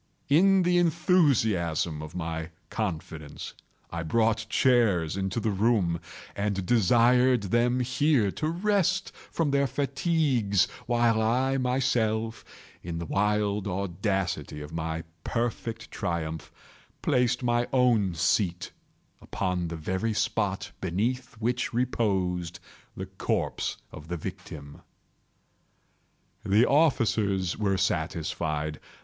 [0.29, 3.53] In the enthusiasm of my confidence,
[3.91, 5.99] I brought chairs into the room,
[6.35, 12.43] and desired them here to rest from their fatigues, while I myself,
[12.81, 16.51] in the wild audacity of my perfect triumph,
[17.03, 18.71] placed my own seat
[19.21, 22.59] upon the very spot beneath which reposed
[22.97, 24.81] the corpse of the victim.
[26.43, 28.79] The officers were satisfied.